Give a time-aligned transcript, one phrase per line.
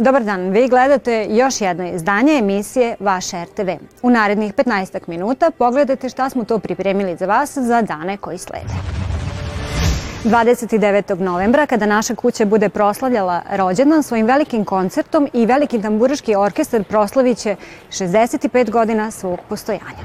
[0.00, 3.68] Dobar dan, vi gledate još jedno izdanje emisije Vaš RTV.
[4.02, 8.74] U narednih 15 minuta pogledajte šta smo to pripremili za vas za dane koji slede.
[10.24, 11.20] 29.
[11.20, 17.56] novembra, kada naša kuća bude proslavljala rođendan svojim velikim koncertom i veliki tamburaški orkestar proslaviće
[17.90, 20.04] 65 godina svog postojanja.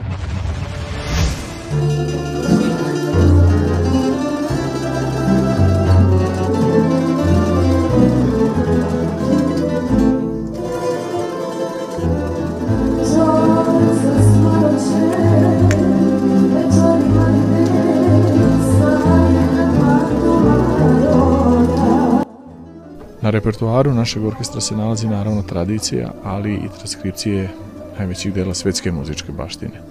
[23.36, 27.50] Repertoaru našeg orkestra se nalazi naravno tradicija, ali i transkripcije
[27.98, 29.82] najvećih dela svetske muzičke baštine.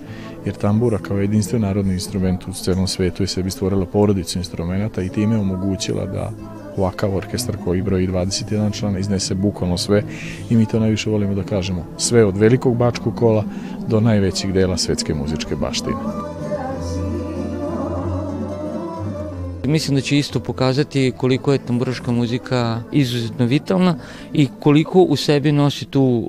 [0.44, 5.08] Jer tambura kao jedinstven narodni instrument u celom svetu je sebi stvorila porodicu instrumenta i
[5.08, 6.30] time omogućila da
[6.76, 10.02] ovakav orkestar koji broji 21 člana iznese bukvalno sve
[10.50, 13.44] i mi to najviše volimo da kažemo sve od velikog bačkog kola
[13.88, 16.33] do najvećih dela svetske muzičke baštine.
[19.66, 23.96] Mislim da će isto pokazati koliko je tamburaška muzika izuzetno vitalna
[24.32, 26.28] i koliko u sebi nosi tu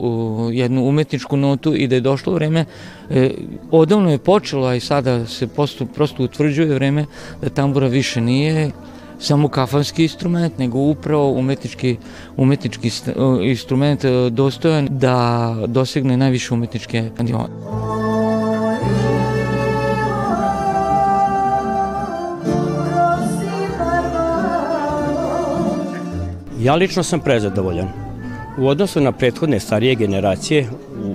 [0.54, 2.66] jednu umetničku notu i da je došlo vreme,
[3.10, 3.32] e,
[3.72, 7.06] odavno je počelo, a i sada se posto, prosto utvrđuje vreme
[7.42, 8.72] da tambura više nije
[9.20, 11.98] samo kafanski instrument, nego upravo umetnički,
[12.38, 12.92] umetnički
[13.44, 17.95] instrument dostojan da dosegne najviše umetničke nivoe.
[26.66, 27.88] Ja lično sam prezadovoljan.
[28.58, 30.70] U odnosu na prethodne starije generacije,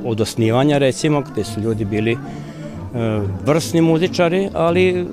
[0.05, 2.19] od osnivanja recimo, gde su ljudi bili e,
[3.47, 5.06] vrsni muzičari, ali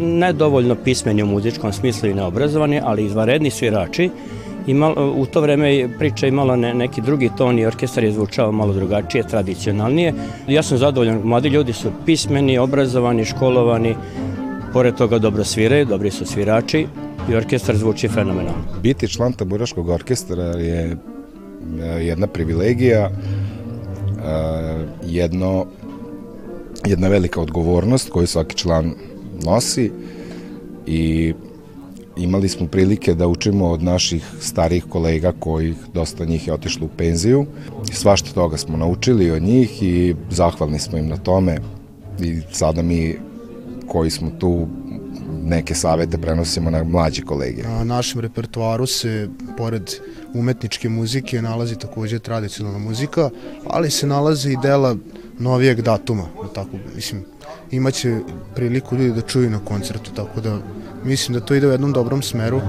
[0.00, 4.10] nedovoljno pismeni u muzičkom smislu i neobrazovani, ali izvaredni svirači.
[4.66, 8.72] Imalo, u to vreme priča imala ne, neki drugi ton i orkestar je zvučao malo
[8.72, 10.14] drugačije, tradicionalnije.
[10.48, 13.94] Ja sam zadovoljan, mladi ljudi su pismeni, obrazovani, školovani,
[14.74, 16.86] pored toga dobro sviraju, dobri su svirači
[17.30, 18.64] i orkestar zvuči fenomenalno.
[18.82, 20.96] Biti član taburaškog orkestra je e,
[21.86, 23.10] jedna privilegija, e,
[25.06, 25.66] jedno,
[26.86, 28.94] jedna velika odgovornost koju svaki član
[29.44, 29.90] nosi
[30.86, 31.34] i
[32.16, 36.96] imali smo prilike da učimo od naših starijih kolega koji dosta njih je otišlo u
[36.96, 37.46] penziju.
[37.92, 41.58] Svašta toga smo naučili od njih i zahvalni smo im na tome
[42.20, 43.16] i sada mi
[43.88, 44.68] koji smo tu
[45.44, 47.62] neke savete prenosimo na mlađe kolege.
[47.62, 49.90] Na našem repertoaru se, pored
[50.34, 53.30] umetničke muzike, nalazi takođe tradicionalna muzika,
[53.66, 54.96] ali se nalazi i dela
[55.38, 57.24] novijeg datuma, da tako, mislim,
[57.70, 58.18] imaće
[58.54, 60.58] priliku ljudi da čuju na koncertu, tako da
[61.04, 62.60] mislim da to ide u jednom dobrom smeru.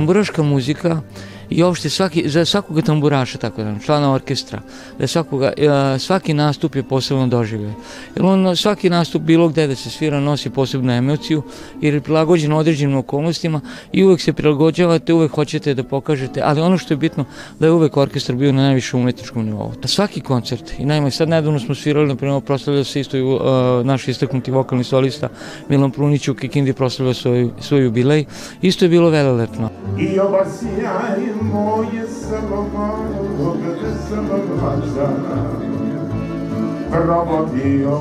[0.00, 1.02] Tamburaška muzika
[1.50, 4.60] i uopšte svaki, za svakoga tamburaša, tako da, člana orkestra,
[4.98, 7.72] da svakoga, e, svaki nastup je posebno doživio.
[8.16, 11.42] Jer on svaki nastup bilo gde da se svira nosi posebnu emociju
[11.80, 13.60] jer je prilagođen određenim okolnostima
[13.92, 17.24] i uvek se prilagođavate, uvek hoćete da pokažete, ali ono što je bitno
[17.58, 19.72] da je uvek orkestar bio na najvišem umetničkom nivou.
[19.84, 24.08] Svaki koncert, i najmanje sad nedavno smo svirali, na primjer, proslavljao se isto uh, naš
[24.08, 25.28] istaknuti vokalni solista
[25.68, 28.24] Milan Prunić u Kikindi proslavljao svoj, svoj jubilej,
[28.62, 29.70] isto je bilo velelepno.
[29.98, 30.44] I ova
[31.40, 35.08] moje samomalo gde sam mlađa
[36.90, 38.00] provodio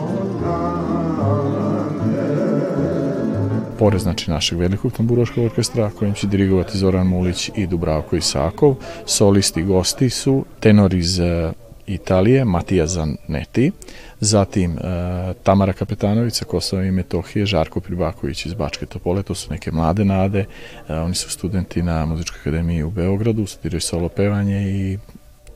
[3.79, 8.75] Pored znači našeg velikog tamburaškog orkestra kojim će dirigovati Zoran Mulić i Dubravko Isakov,
[9.05, 11.51] solisti gosti su tenor iz e,
[11.87, 13.71] Italije, Matija Zanetti,
[14.19, 19.51] zatim e, Tamara Kapetanović sa Kosova i Metohije, Žarko Pribaković iz Bačke Topole, to su
[19.51, 20.45] neke mlade nade,
[20.87, 24.97] e, oni su studenti na Muzičkoj akademiji u Beogradu, studiraju solo pevanje i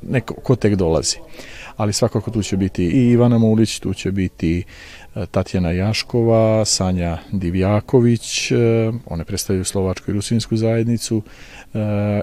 [0.02, 1.18] neko ko tek dolazi.
[1.78, 4.64] Ali svakako tu će biti i Ivana Mulić, tu će biti
[5.32, 8.56] Tatjana Jaškova, Sanja Divjaković, e,
[9.06, 11.22] one predstavljaju Slovačku i Rusinsku zajednicu
[11.74, 11.80] e,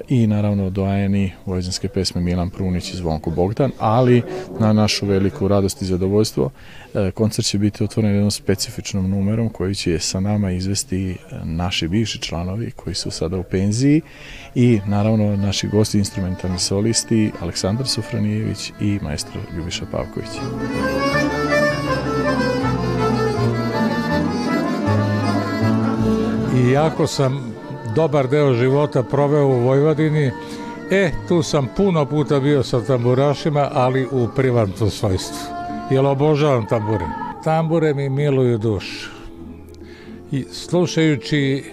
[0.08, 4.22] i naravno dojeni vojzinske pesme Milan Prunić i Zvonko Bogdan, ali
[4.60, 6.50] na našu veliku radost i zadovoljstvo
[6.94, 12.18] e, koncert će biti otvoren jednom specifičnom numerom koji će sa nama izvesti naši bivši
[12.18, 14.00] članovi koji su sada u penziji
[14.54, 20.30] i naravno naši gosti instrumentalni solisti Aleksandar Sofranijević i maestro Ljubiša Pavković.
[26.56, 27.54] i jako sam
[27.94, 30.30] dobar deo života proveo u Vojvodini
[30.90, 35.36] E, tu sam puno puta bio sa tamburašima, ali u privatnom svojstvu.
[35.90, 37.06] Jer obožavam tambure.
[37.44, 39.10] Tambure mi miluju dušu.
[40.32, 41.64] I slušajući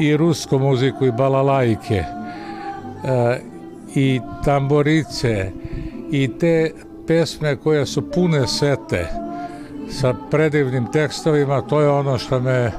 [0.00, 3.40] i rusku muziku i balalajke e,
[3.94, 5.52] i tamborice
[6.10, 6.72] i te
[7.06, 9.06] pesme koje su pune sete
[9.90, 12.72] sa predivnim tekstovima, to je ono što me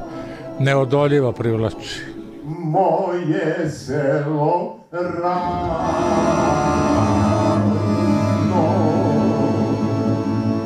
[0.59, 2.01] neodoljivo privlači.
[2.45, 5.77] Moje selo ravno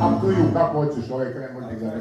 [0.01, 1.91] A ju kako hoćeš, ovaj ne može da.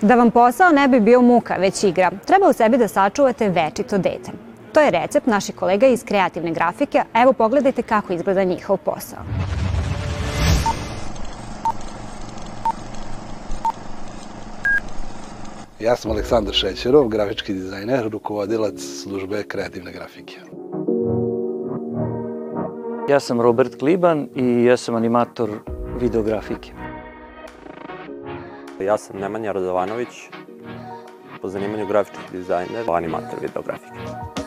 [0.00, 3.98] Da vam posao ne bi bio muka, već igra, treba u sebi da sačuvate večito
[3.98, 4.47] dete.
[4.78, 9.18] To je recept naših kolega iz kreativne grafike, a evo pogledajte kako izgleda njihov posao.
[15.80, 20.36] Ja sam Aleksandar Šećerov, grafički dizajner, rukovodilac službe kreativne grafike.
[23.08, 25.50] Ja sam Robert Kliban i ja sam animator
[26.00, 26.70] videografike.
[28.80, 30.28] Ja sam Nemanja Radovanović,
[31.42, 34.37] po zanimanju grafički dizajner, animator videografike.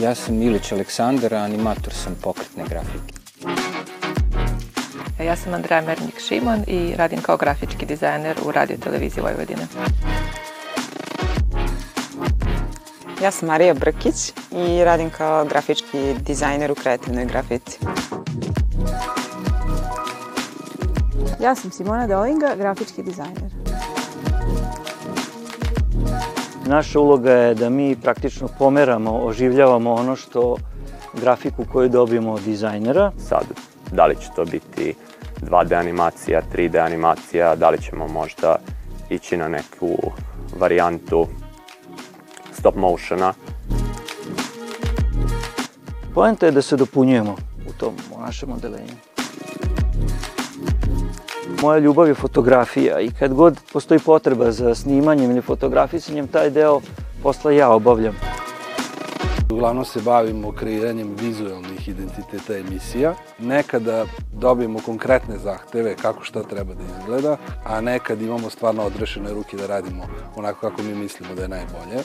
[0.00, 3.14] Ja sam Milić Aleksandar, animator sam pokretne grafike.
[5.24, 9.66] Ja sam Andreja Mernik Šimon i radim kao grafički dizajner u radio televiziji Vojvodine.
[13.22, 17.78] Ja sam Marija Brkić i radim kao grafički dizajner u kreativnoj grafici.
[21.40, 23.57] Ja sam Simona Dolinga, grafički dizajner.
[26.68, 30.56] Naša uloga je da mi praktično pomeramo, oživljavamo ono što
[31.20, 33.12] grafiku koju dobijemo od dizajnera.
[33.18, 33.44] Sad,
[33.92, 34.94] da li će to biti
[35.40, 38.56] 2D animacija, 3D animacija, da li ćemo možda
[39.10, 39.96] ići na neku
[40.58, 41.26] varijantu
[42.52, 43.34] stop motiona.
[46.14, 47.36] Poenta je da se dopunjujemo
[47.68, 49.07] u tom našem odelenju.
[51.62, 56.80] Moja ljubav je fotografija i kad god postoji potreba za snimanjem ili fotografisanjem, taj deo
[57.22, 58.14] posla ja obavljam.
[59.52, 63.14] Uglavnom se bavimo kreiranjem vizualnih identiteta emisija.
[63.38, 69.56] Nekada dobijemo konkretne zahteve kako šta treba da izgleda, a nekad imamo stvarno odrešene ruke
[69.56, 70.04] da radimo
[70.36, 72.02] onako kako mi mislimo da je najbolje.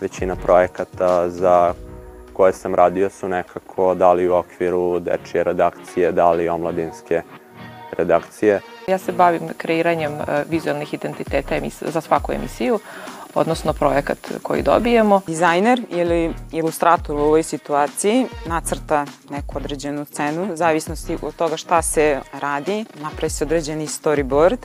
[0.00, 1.74] Većina projekata za
[2.38, 7.22] koje sam radio su nekako da li u okviru dečije redakcije, da li omladinske
[7.98, 8.60] redakcije.
[8.88, 12.78] Ja se bavim kreiranjem e, vizualnih identiteta za svaku emisiju,
[13.34, 15.20] odnosno projekat koji dobijemo.
[15.26, 22.20] Dizajner ili ilustrator u ovoj situaciji nacrta neku određenu scenu, zavisnosti od toga šta se
[22.40, 24.58] radi, napravi se određeni storyboard,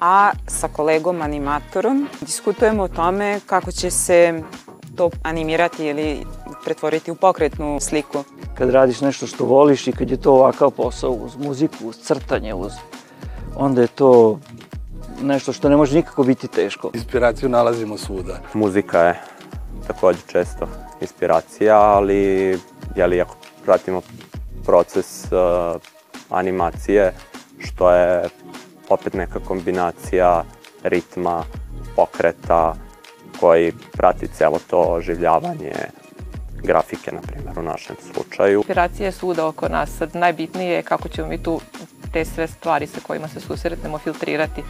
[0.00, 4.42] a sa kolegom animatorom diskutujemo o tome kako će se
[4.96, 6.26] to animirati ili
[6.64, 8.24] pretvoriti u pokretnu sliku.
[8.54, 12.54] Kad radiš nešto što voliš i kad je to ovakav posao uz muziku, uz crtanje,
[12.54, 12.72] uz,
[13.56, 14.38] onda je to
[15.22, 16.90] nešto što ne može nikako biti teško.
[16.94, 18.40] Inspiraciju nalazimo svuda.
[18.54, 19.20] Muzika je
[19.86, 20.68] takođe često
[21.00, 22.58] inspiracija, ali
[22.96, 24.02] jeli, ako pratimo
[24.64, 25.80] proces uh,
[26.30, 27.12] animacije,
[27.58, 28.28] što je
[28.88, 30.44] opet neka kombinacija
[30.82, 31.44] ritma,
[31.96, 32.74] pokreta,
[33.40, 35.72] koji prati celo to oživljavanje
[36.64, 38.58] grafike, na primjer, u našem slučaju.
[38.58, 39.90] Inspiracija je svuda oko nas.
[39.98, 41.60] Sad najbitnije je kako ćemo mi tu
[42.12, 44.62] te sve stvari sa kojima se susretnemo filtrirati,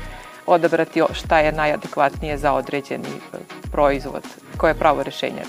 [0.47, 3.37] odabrati šta je najadekvatnije za određeni e,
[3.73, 4.23] proizvod,
[4.57, 5.43] koje je pravo rešenje.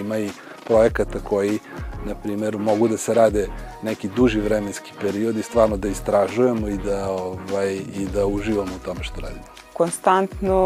[0.00, 0.30] Ima i
[0.66, 1.58] projekata koji
[2.06, 3.48] na primjer, mogu da se rade
[3.82, 8.84] neki duži vremenski period i stvarno da istražujemo i da, ovaj, i da uživamo u
[8.84, 9.44] tome što radimo.
[9.78, 10.56] Konstantno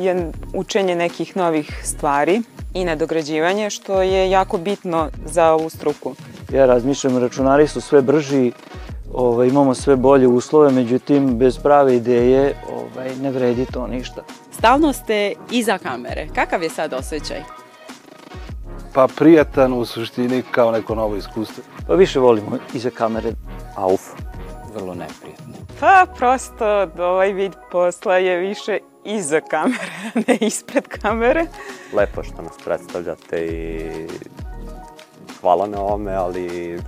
[0.00, 2.42] je učenje nekih novih stvari
[2.74, 6.14] i nadograđivanje, što je jako bitno za ovu struku.
[6.52, 8.52] Ja razmišljam, računari su sve brži,
[9.14, 14.22] ovaj, imamo sve bolje uslove, međutim, bez prave ideje ovaj, ne vredi to ništa.
[14.52, 16.28] Stalno ste iza kamere.
[16.34, 17.42] Kakav je sad osjećaj?
[18.92, 21.62] Pa prijatan u suštini kao neko novo iskustvo.
[21.86, 23.32] Pa više volimo iza kamere.
[23.76, 24.00] A uf.
[24.74, 25.69] Vrlo neprijatno.
[25.80, 31.46] Pa prosto ovaj vid posla je više iza kamere, ne ispred kamere.
[31.92, 33.80] Lepo što nas predstavljate i
[35.40, 36.78] hvala na ovome, ali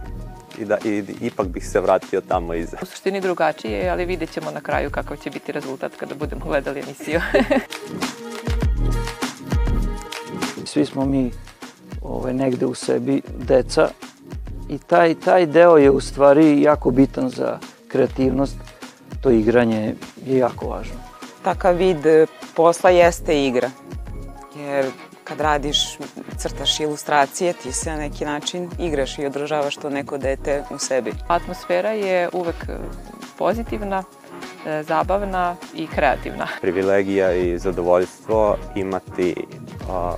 [0.59, 2.77] i da i, ipak bih se vratio tamo iza.
[2.83, 6.81] U suštini drugačije, ali vidjet ćemo na kraju kakav će biti rezultat kada budemo gledali
[6.81, 7.21] emisiju.
[10.65, 11.31] Svi smo mi
[12.03, 13.89] ovaj, negde u sebi deca
[14.69, 17.59] i taj, taj deo je u stvari jako bitan za
[17.89, 18.57] kreativnost.
[19.23, 19.95] To igranje
[20.27, 20.95] je jako važno.
[21.45, 23.71] takav vid e, posla jeste igra.
[24.57, 24.87] Jer
[25.25, 25.99] kad radiš,
[26.37, 31.13] crtaš ilustracije, ti se na neki način igraš i održavaš to neko dete u sebi.
[31.29, 32.77] Atmosfera je uvek e,
[33.39, 34.05] pozitivna,
[34.67, 36.47] e, zabavna i kreativna.
[36.61, 39.35] Privilegija i zadovoljstvo imati
[39.91, 40.15] a,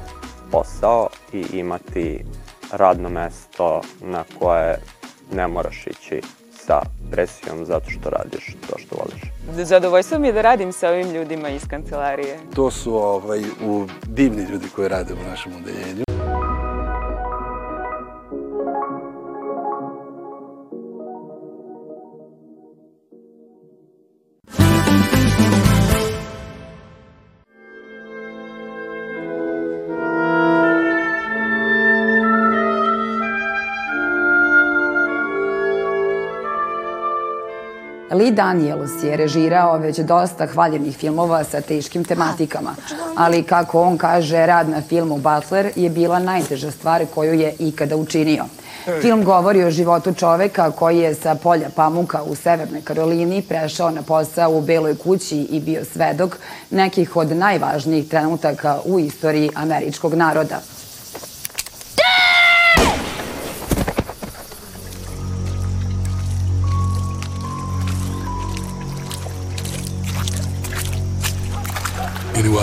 [0.50, 2.25] posao i imati
[2.73, 4.78] radno mesto na koje
[5.32, 6.20] ne moraš ići
[6.66, 6.80] sa
[7.11, 9.23] presijom zato što radiš to što voliš.
[9.66, 12.38] Zadovoljstvo mi je da radim sa ovim ljudima iz kancelarije.
[12.54, 16.04] To su ovaj, u divni ljudi koji rade u našem odeljenju.
[38.14, 42.75] Lee Daniels je režirao već dosta hvaljenih filmova sa teškim tematikama,
[43.16, 47.97] ali kako on kaže, rad na filmu Butler je bila najteža stvar koju je ikada
[47.97, 48.44] učinio.
[49.00, 54.02] Film govori o životu čoveka koji je sa polja pamuka u Severnoj Karolini prešao na
[54.02, 56.38] posao u Beloj kući i bio svedok
[56.71, 60.61] nekih od najvažnijih trenutaka u istoriji američkog naroda.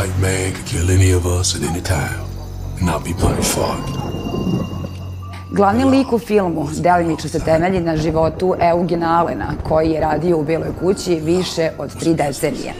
[0.02, 2.22] White man could kill any of us at any time
[2.78, 4.02] and not be punished for it.
[5.52, 10.44] Glavni lik u filmu delimično se temelji na životu Eugena Alena, koji je radio u
[10.44, 12.74] Beloj kući više od tri decenije.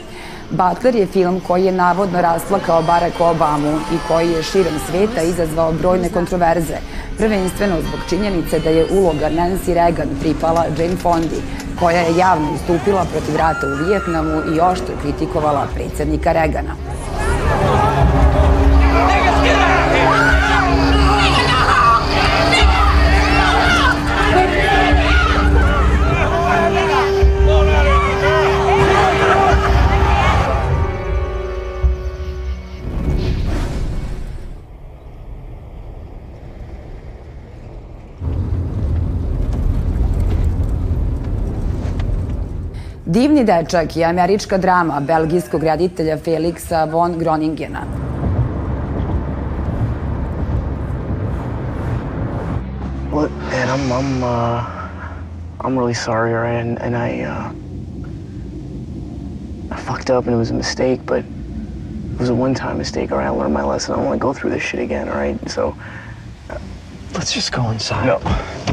[0.50, 5.72] Butler je film koji je navodno rasplakao Barack Obamu i koji je širom sveta izazvao
[5.72, 6.76] brojne kontroverze,
[7.18, 11.42] prvenstveno zbog činjenice da je uloga Nancy Reagan pripala Jane Fondi,
[11.80, 16.74] koja je javno istupila protiv rata u Vijetnamu i oštro kritikovala predsednika Reagana.
[43.32, 47.80] Divni dečak je američka drama belgijskog reditelja Felixa von Groningena.
[53.12, 54.60] Look, man, I'm I'm uh,
[55.64, 56.60] I'm really sorry, all right?
[56.60, 57.52] And, and I uh,
[59.70, 63.12] I fucked up, and it was a mistake, but it was a one-time mistake.
[63.12, 63.94] All right, I learned my lesson.
[63.94, 65.08] I don't want to go through this shit again.
[65.08, 65.74] All right, so
[67.14, 68.06] Let's just go inside.
[68.06, 68.18] No.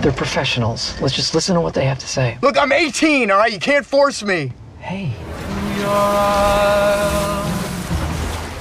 [0.02, 0.96] They're professionals.
[1.02, 2.38] Let's just listen to what they have to say.
[2.42, 3.32] look, I'm 18.
[3.32, 4.54] All right, you can't force me.
[4.80, 5.12] Hey.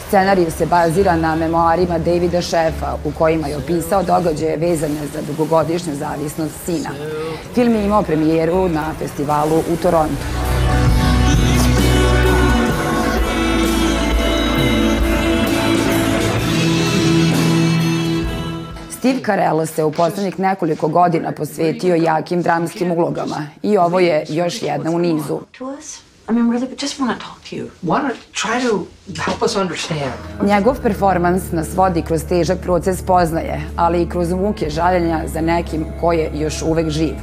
[0.09, 5.95] Scenarij se bazira na memoarima Davida Šefa, u kojima je opisao događaje vezane za dugogodišnju
[5.95, 6.91] zavisnost sina.
[7.55, 10.48] Film je imao premijeru na festivalu u Torontu.
[18.99, 24.63] Steve Carell se u poslednjih nekoliko godina posvetio jakim dramskim ulogama i ovo je još
[24.63, 25.41] jedna u nizu.
[25.59, 25.77] to?
[26.31, 27.67] I mean, really, but just want to talk to you.
[27.83, 28.87] Why don't try to
[29.23, 30.13] help us understand?
[30.43, 35.87] Njegov performans nas vodi kroz težak proces poznaje, ali i kroz muke žaljenja za nekim
[36.01, 37.15] ko je još uvek živ.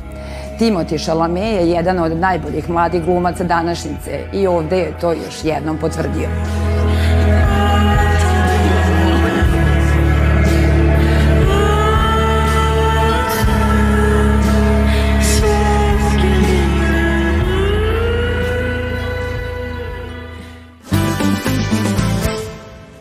[0.60, 5.78] Timothy Chalamet je jedan od najboljih mladih glumaca današnjice i ovde je to još jednom
[5.78, 6.30] potvrdio.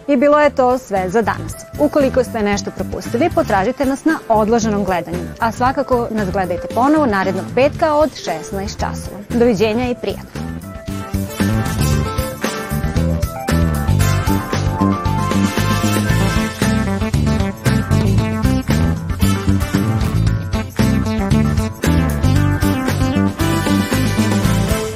[0.08, 1.54] I bilo je to sve za danas.
[1.78, 5.28] Ukoliko ste nešto propustili, potražite nas na odloženom gledanju.
[5.40, 9.18] A svakako nas gledajte ponovo narednog petka od 16 časova.
[9.28, 10.43] Doviđenja i prijatno.